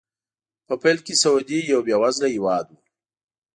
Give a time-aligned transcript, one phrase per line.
[0.67, 2.75] په پیل کې سعودي یو بې وزله هېواد و.